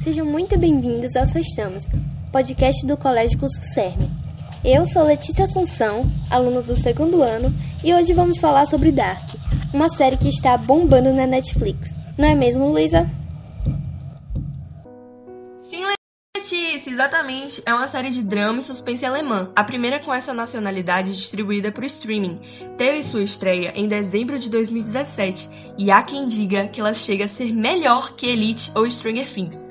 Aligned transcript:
Sejam 0.00 0.24
muito 0.24 0.58
bem-vindos 0.58 1.14
ao 1.14 1.26
Sextamos, 1.26 1.86
podcast 2.32 2.86
do 2.86 2.96
Colégio 2.96 3.38
Curso 3.38 3.60
CERM. 3.74 4.08
Eu 4.64 4.86
sou 4.86 5.04
Letícia 5.04 5.44
Assunção, 5.44 6.06
aluna 6.30 6.62
do 6.62 6.74
segundo 6.74 7.22
ano, 7.22 7.54
e 7.84 7.92
hoje 7.92 8.14
vamos 8.14 8.38
falar 8.38 8.64
sobre 8.64 8.90
Dark, 8.90 9.28
uma 9.74 9.90
série 9.90 10.16
que 10.16 10.28
está 10.28 10.56
bombando 10.56 11.12
na 11.12 11.26
Netflix. 11.26 11.94
Não 12.16 12.28
é 12.28 12.34
mesmo, 12.34 12.66
Luísa? 12.68 13.06
Exatamente. 16.56 17.62
É 17.64 17.74
uma 17.74 17.88
série 17.88 18.10
de 18.10 18.22
drama 18.22 18.58
e 18.58 18.62
suspense 18.62 19.04
alemã, 19.04 19.50
a 19.54 19.64
primeira 19.64 20.00
com 20.00 20.12
essa 20.12 20.32
nacionalidade 20.32 21.12
distribuída 21.12 21.72
para 21.72 21.82
o 21.82 21.86
streaming. 21.86 22.40
Teve 22.76 23.02
sua 23.02 23.22
estreia 23.22 23.72
em 23.74 23.88
dezembro 23.88 24.38
de 24.38 24.48
2017 24.50 25.74
e 25.78 25.90
há 25.90 26.02
quem 26.02 26.28
diga 26.28 26.68
que 26.68 26.80
ela 26.80 26.94
chega 26.94 27.24
a 27.24 27.28
ser 27.28 27.52
melhor 27.52 28.14
que 28.14 28.26
Elite 28.26 28.70
ou 28.74 28.88
Stranger 28.88 29.28
Things. 29.28 29.68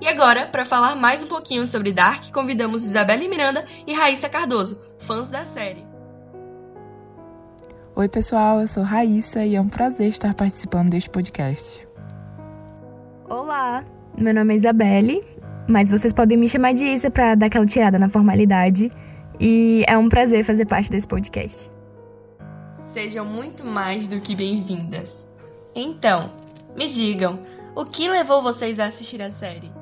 E 0.00 0.08
agora, 0.08 0.46
para 0.46 0.64
falar 0.64 0.96
mais 0.96 1.24
um 1.24 1.26
pouquinho 1.26 1.66
sobre 1.66 1.92
Dark, 1.92 2.30
convidamos 2.32 2.84
Isabelle 2.84 3.28
Miranda 3.28 3.64
e 3.86 3.92
Raíssa 3.94 4.28
Cardoso, 4.28 4.78
fãs 4.98 5.30
da 5.30 5.44
série. 5.44 5.86
Oi, 7.96 8.08
pessoal, 8.08 8.60
eu 8.60 8.68
sou 8.68 8.82
Raíssa 8.82 9.44
e 9.44 9.54
é 9.54 9.60
um 9.60 9.68
prazer 9.68 10.08
estar 10.08 10.34
participando 10.34 10.90
deste 10.90 11.08
podcast. 11.08 11.86
Olá, 13.28 13.84
meu 14.18 14.34
nome 14.34 14.54
é 14.54 14.56
Isabelle 14.56 15.33
mas 15.68 15.90
vocês 15.90 16.12
podem 16.12 16.36
me 16.36 16.48
chamar 16.48 16.72
de 16.72 16.84
Isa 16.84 17.10
para 17.10 17.34
dar 17.34 17.46
aquela 17.46 17.66
tirada 17.66 17.98
na 17.98 18.08
formalidade. 18.08 18.90
E 19.40 19.84
é 19.88 19.98
um 19.98 20.08
prazer 20.08 20.44
fazer 20.44 20.66
parte 20.66 20.90
desse 20.90 21.08
podcast. 21.08 21.70
Sejam 22.82 23.24
muito 23.24 23.64
mais 23.64 24.06
do 24.06 24.20
que 24.20 24.36
bem-vindas. 24.36 25.28
Então, 25.74 26.30
me 26.76 26.88
digam, 26.88 27.40
o 27.74 27.84
que 27.84 28.08
levou 28.08 28.42
vocês 28.42 28.78
a 28.78 28.86
assistir 28.86 29.20
a 29.20 29.30
série? 29.30 29.72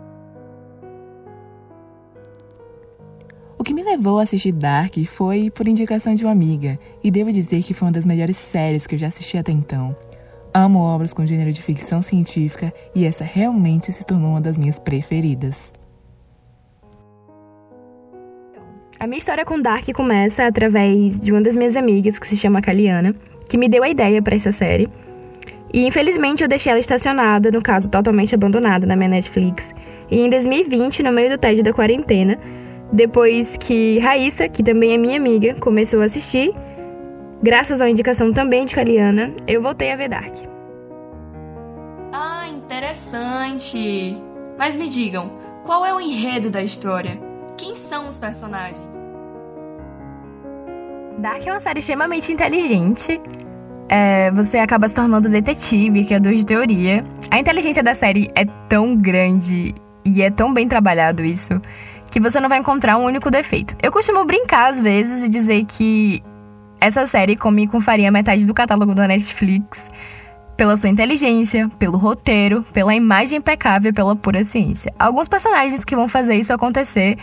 O 3.58 3.64
que 3.64 3.74
me 3.74 3.82
levou 3.82 4.18
a 4.18 4.22
assistir 4.22 4.52
Dark 4.52 4.96
foi 5.06 5.50
por 5.50 5.68
indicação 5.68 6.14
de 6.14 6.24
uma 6.24 6.32
amiga, 6.32 6.78
e 7.04 7.10
devo 7.10 7.30
dizer 7.30 7.62
que 7.62 7.74
foi 7.74 7.86
uma 7.86 7.92
das 7.92 8.04
melhores 8.04 8.36
séries 8.36 8.86
que 8.86 8.94
eu 8.94 8.98
já 8.98 9.08
assisti 9.08 9.36
até 9.36 9.52
então. 9.52 9.94
Amo 10.54 10.80
obras 10.80 11.14
com 11.14 11.26
gênero 11.26 11.50
de 11.50 11.62
ficção 11.62 12.02
científica 12.02 12.74
e 12.94 13.06
essa 13.06 13.24
realmente 13.24 13.90
se 13.90 14.04
tornou 14.04 14.32
uma 14.32 14.40
das 14.40 14.58
minhas 14.58 14.78
preferidas. 14.78 15.72
A 19.00 19.06
minha 19.06 19.18
história 19.18 19.46
com 19.46 19.60
Dark 19.60 19.90
começa 19.94 20.46
através 20.46 21.18
de 21.18 21.32
uma 21.32 21.40
das 21.40 21.56
minhas 21.56 21.74
amigas, 21.74 22.18
que 22.18 22.28
se 22.28 22.36
chama 22.36 22.60
Kaliana, 22.60 23.14
que 23.48 23.56
me 23.56 23.66
deu 23.66 23.82
a 23.82 23.88
ideia 23.88 24.20
para 24.20 24.36
essa 24.36 24.52
série. 24.52 24.90
E 25.72 25.86
infelizmente 25.86 26.42
eu 26.42 26.48
deixei 26.48 26.70
ela 26.70 26.80
estacionada, 26.80 27.50
no 27.50 27.62
caso 27.62 27.88
totalmente 27.88 28.34
abandonada 28.34 28.86
na 28.86 28.94
minha 28.94 29.08
Netflix. 29.08 29.74
E 30.10 30.20
em 30.20 30.28
2020, 30.28 31.02
no 31.02 31.12
meio 31.12 31.30
do 31.30 31.38
tédio 31.38 31.64
da 31.64 31.72
quarentena, 31.72 32.38
depois 32.92 33.56
que 33.56 33.98
Raíssa, 34.00 34.50
que 34.50 34.62
também 34.62 34.92
é 34.92 34.98
minha 34.98 35.16
amiga, 35.16 35.54
começou 35.54 36.02
a 36.02 36.04
assistir, 36.04 36.52
Graças 37.42 37.80
à 37.80 37.90
indicação 37.90 38.32
também 38.32 38.64
de 38.64 38.72
Kaliana, 38.72 39.32
eu 39.48 39.60
voltei 39.60 39.90
a 39.90 39.96
ver 39.96 40.08
Dark. 40.08 40.32
Ah, 42.12 42.46
interessante! 42.48 44.16
Mas 44.56 44.76
me 44.76 44.88
digam, 44.88 45.32
qual 45.64 45.84
é 45.84 45.92
o 45.92 46.00
enredo 46.00 46.50
da 46.50 46.62
história? 46.62 47.18
Quem 47.56 47.74
são 47.74 48.08
os 48.08 48.16
personagens? 48.16 48.80
Dark 51.18 51.44
é 51.44 51.50
uma 51.50 51.58
série 51.58 51.80
extremamente 51.80 52.32
inteligente. 52.32 53.20
É, 53.88 54.30
você 54.30 54.58
acaba 54.58 54.88
se 54.88 54.94
tornando 54.94 55.28
detetive, 55.28 56.04
criador 56.04 56.34
de 56.34 56.46
teoria. 56.46 57.04
A 57.28 57.40
inteligência 57.40 57.82
da 57.82 57.96
série 57.96 58.30
é 58.36 58.44
tão 58.68 58.96
grande 58.96 59.74
e 60.04 60.22
é 60.22 60.30
tão 60.30 60.54
bem 60.54 60.68
trabalhado 60.68 61.24
isso 61.24 61.60
que 62.08 62.20
você 62.20 62.38
não 62.38 62.48
vai 62.48 62.58
encontrar 62.58 62.98
um 62.98 63.04
único 63.04 63.30
defeito. 63.30 63.74
Eu 63.82 63.90
costumo 63.90 64.24
brincar 64.24 64.70
às 64.70 64.80
vezes 64.80 65.24
e 65.24 65.28
dizer 65.28 65.64
que 65.64 66.22
essa 66.82 67.06
série 67.06 67.36
come 67.36 67.68
com 67.68 67.80
farinha 67.80 68.10
metade 68.10 68.44
do 68.44 68.52
catálogo 68.52 68.92
da 68.92 69.06
Netflix 69.06 69.88
pela 70.56 70.76
sua 70.76 70.88
inteligência, 70.88 71.70
pelo 71.78 71.96
roteiro, 71.96 72.64
pela 72.72 72.92
imagem 72.92 73.38
impecável 73.38 73.90
e 73.90 73.92
pela 73.92 74.16
pura 74.16 74.44
ciência. 74.44 74.92
Alguns 74.98 75.28
personagens 75.28 75.84
que 75.84 75.94
vão 75.94 76.08
fazer 76.08 76.34
isso 76.34 76.52
acontecer 76.52 77.16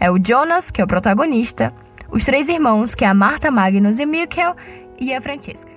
é 0.00 0.10
o 0.10 0.18
Jonas, 0.18 0.70
que 0.70 0.80
é 0.80 0.84
o 0.84 0.86
protagonista, 0.86 1.74
os 2.10 2.24
três 2.24 2.48
irmãos, 2.48 2.94
que 2.94 3.04
é 3.04 3.08
a 3.08 3.12
Marta, 3.12 3.50
Magnus 3.50 3.98
e 3.98 4.06
Mikkel, 4.06 4.56
e 4.98 5.12
a 5.12 5.20
Francesca. 5.20 5.70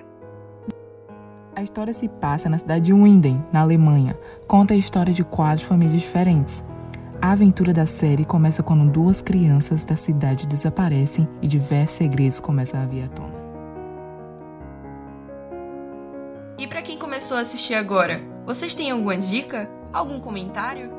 A 1.54 1.62
história 1.62 1.92
se 1.92 2.08
passa 2.08 2.48
na 2.48 2.56
cidade 2.56 2.86
de 2.86 2.92
Winden, 2.94 3.44
na 3.52 3.60
Alemanha. 3.60 4.16
Conta 4.46 4.72
a 4.72 4.76
história 4.78 5.12
de 5.12 5.22
quatro 5.22 5.66
famílias 5.66 6.00
diferentes. 6.00 6.64
A 7.20 7.32
aventura 7.32 7.72
da 7.72 7.86
série 7.86 8.24
começa 8.24 8.62
quando 8.62 8.90
duas 8.90 9.22
crianças 9.22 9.84
da 9.84 9.96
cidade 9.96 10.46
desaparecem 10.46 11.26
e 11.40 11.48
diversos 11.48 11.96
segredos 11.96 12.40
começam 12.40 12.80
a 12.80 12.84
vir 12.84 13.04
à 13.04 13.08
tona. 13.08 13.34
E 16.58 16.66
para 16.66 16.82
quem 16.82 16.98
começou 16.98 17.36
a 17.36 17.40
assistir 17.40 17.74
agora, 17.74 18.20
vocês 18.44 18.74
têm 18.74 18.90
alguma 18.90 19.16
dica? 19.16 19.68
Algum 19.92 20.20
comentário? 20.20 20.90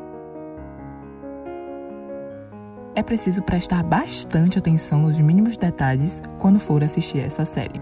É 2.95 3.03
preciso 3.03 3.43
prestar 3.43 3.83
bastante 3.83 4.57
atenção 4.57 5.01
nos 5.01 5.19
mínimos 5.19 5.55
detalhes 5.55 6.19
quando 6.39 6.59
for 6.59 6.83
assistir 6.83 7.19
essa 7.19 7.45
série. 7.45 7.79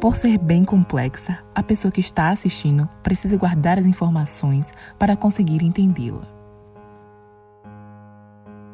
Por 0.00 0.16
ser 0.16 0.38
bem 0.38 0.64
complexa, 0.64 1.38
a 1.54 1.62
pessoa 1.62 1.92
que 1.92 2.00
está 2.00 2.30
assistindo 2.30 2.88
precisa 3.02 3.36
guardar 3.36 3.78
as 3.78 3.84
informações 3.84 4.66
para 4.98 5.14
conseguir 5.14 5.62
entendê-la. 5.62 6.39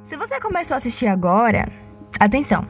Se 0.07 0.17
você 0.17 0.41
começou 0.41 0.75
a 0.75 0.79
assistir 0.79 1.09
agora, 1.09 1.69
atenção. 2.21 2.65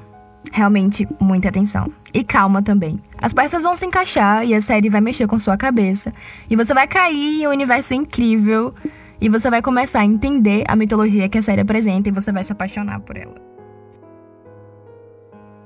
Realmente, 0.51 1.07
muita 1.21 1.51
atenção. 1.51 1.93
E 2.15 2.25
calma 2.25 2.63
também. 2.63 2.99
As 3.21 3.35
peças 3.35 3.63
vão 3.63 3.77
se 3.77 3.85
encaixar 3.85 4.43
e 4.47 4.55
a 4.55 4.61
série 4.63 4.89
vai 4.89 5.03
mexer 5.03 5.27
com 5.27 5.39
sua 5.39 5.55
cabeça. 5.55 6.11
E 6.49 6.57
você 6.57 6.73
vai 6.73 6.89
cair 6.89 7.43
em 7.43 7.47
um 7.47 7.51
universo 7.51 7.93
incrível. 7.93 8.75
E 9.21 9.29
você 9.29 9.51
vai 9.51 9.61
começar 9.61 10.01
a 10.01 10.05
entender 10.05 10.65
a 10.67 10.75
mitologia 10.75 11.29
que 11.29 11.37
a 11.37 11.43
série 11.43 11.61
apresenta 11.61 12.09
e 12.09 12.13
você 12.13 12.33
vai 12.33 12.43
se 12.43 12.53
apaixonar 12.53 13.01
por 13.01 13.19
ela. 13.19 13.35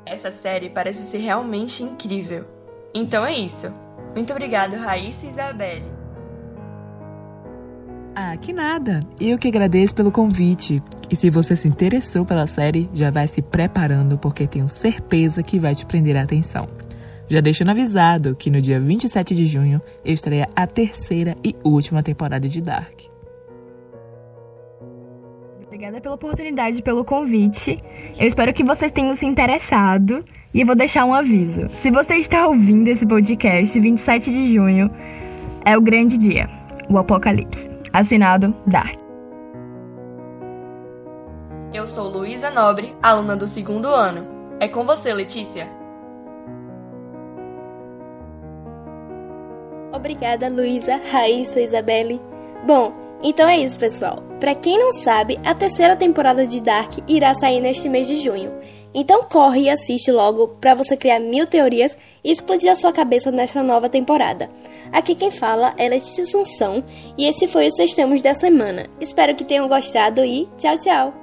Essa 0.05 0.33
série 0.33 0.71
parece 0.71 1.05
ser 1.05 1.19
realmente 1.19 1.85
incrível. 1.85 2.47
Então 2.93 3.25
é 3.25 3.33
isso. 3.33 3.73
Muito 4.17 4.33
obrigado, 4.33 4.75
Raíssa 4.75 5.25
e 5.25 5.29
Isabelle. 5.29 5.90
Ah, 8.15 8.37
que 8.37 8.53
nada. 8.53 9.01
Eu 9.21 9.39
que 9.39 9.49
agradeço 9.49 9.95
pelo 9.95 10.11
convite. 10.11 10.83
E 11.09 11.17
se 11.17 11.31
você 11.31 11.57
se 11.57 11.69
interessou 11.69 12.25
pela 12.25 12.47
série, 12.47 12.89
já 12.93 13.11
vai 13.11 13.29
se 13.29 13.41
preparando 13.41 14.19
porque 14.19 14.47
tenho 14.47 14.69
certeza 14.69 15.43
que 15.43 15.59
vai 15.59 15.75
te 15.75 15.87
prender 15.87 16.17
a 16.17 16.23
atenção. 16.23 16.69
Já 17.29 17.41
deixando 17.41 17.71
avisado 17.71 18.35
que 18.35 18.51
no 18.51 18.61
dia 18.61 18.81
27 18.81 19.35
de 19.35 19.47
junho 19.47 19.81
estreia 20.05 20.49
a 20.57 20.67
terceira 20.67 21.37
e 21.45 21.55
última 21.63 22.03
temporada 22.03 22.49
de 22.49 22.61
Dark. 22.61 23.03
Obrigada 25.65 26.01
pela 26.01 26.17
oportunidade, 26.17 26.83
pelo 26.83 27.05
convite. 27.05 27.79
Eu 28.19 28.27
espero 28.27 28.53
que 28.53 28.65
vocês 28.65 28.91
tenham 28.91 29.15
se 29.15 29.25
interessado. 29.25 30.25
E 30.53 30.61
eu 30.63 30.67
vou 30.67 30.75
deixar 30.75 31.05
um 31.05 31.15
aviso. 31.15 31.71
Se 31.75 31.93
você 31.93 32.17
está 32.17 32.49
ouvindo 32.49 32.89
esse 32.89 33.07
podcast, 33.07 33.79
27 33.79 34.31
de 34.31 34.53
junho 34.53 34.91
é 35.65 35.79
o 35.79 35.81
grande 35.81 36.19
dia, 36.19 36.49
o 36.89 36.99
apocalipse. 36.99 37.70
Assinado 37.93 38.55
Dark. 38.67 38.99
Eu 41.75 41.87
sou 41.87 42.09
Luísa 42.09 42.51
Nobre, 42.51 42.93
aluna 43.03 43.37
do 43.37 43.49
segundo 43.49 43.89
ano. 43.89 44.27
É 44.61 44.69
com 44.69 44.85
você, 44.85 45.13
Letícia. 45.13 45.69
Obrigada, 49.93 50.49
Luísa, 50.49 51.01
Raíssa, 51.11 51.61
Isabelle. 51.61 52.21
Bom, 52.67 52.93
então 53.23 53.49
é 53.49 53.59
isso, 53.59 53.79
pessoal. 53.79 54.23
Para 54.39 54.55
quem 54.55 54.79
não 54.79 54.93
sabe, 54.93 55.39
a 55.45 55.55
terceira 55.55 55.97
temporada 55.97 56.47
de 56.47 56.63
Dark 56.63 56.93
irá 57.09 57.35
sair 57.35 57.61
neste 57.61 57.89
mês 57.89 58.07
de 58.07 58.17
junho. 58.17 58.53
Então 58.93 59.23
corre 59.25 59.63
e 59.63 59.71
assiste 59.71 60.11
logo 60.11 60.49
para 60.61 60.75
você 60.75 60.97
criar 60.97 61.21
mil 61.21 61.47
teorias 61.47 61.97
e 62.25 62.31
explodir 62.31 62.71
a 62.71 62.77
sua 62.77 62.93
cabeça 62.93 63.31
nessa 63.31 63.63
nova 63.63 63.89
temporada. 63.89 64.51
Aqui 64.93 65.15
quem 65.15 65.31
fala 65.31 65.73
é 65.79 65.89
Letícia 65.89 66.25
Assunção 66.25 66.83
e 67.17 67.27
esse 67.27 67.47
foi 67.47 67.69
o 67.69 67.71
Sextamos 67.71 68.23
da 68.23 68.35
semana. 68.35 68.87
Espero 69.01 69.35
que 69.35 69.45
tenham 69.45 69.69
gostado 69.69 70.25
e 70.25 70.49
tchau, 70.59 70.77
tchau! 70.77 71.15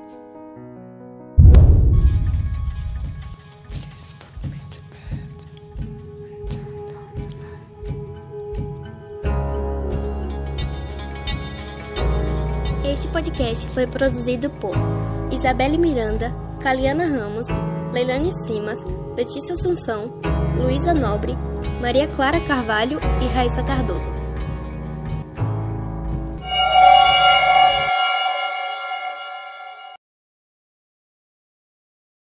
Este 12.90 13.08
podcast 13.10 13.68
foi 13.68 13.86
produzido 13.86 14.50
por 14.50 14.74
Isabelle 15.31 15.78
Miranda, 15.78 16.34
Caliana 16.59 17.06
Ramos, 17.06 17.48
Leilane 17.94 18.33
Simas, 18.33 18.83
Letícia 19.15 19.54
Assunção, 19.54 20.12
Luísa 20.57 20.94
Nobre, 20.94 21.38
Maria 21.81 22.07
Clara 22.07 22.39
Carvalho 22.42 23.00
e 23.21 23.27
Raíssa 23.27 23.63
Cardoso. 23.63 24.17